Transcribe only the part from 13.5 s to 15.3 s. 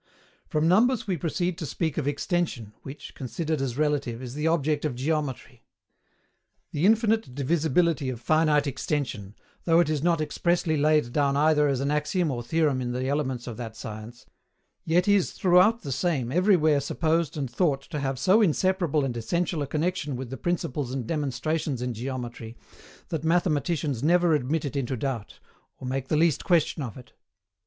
that science, yet